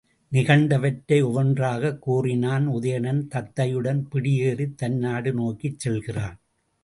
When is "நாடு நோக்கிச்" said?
4.97-5.79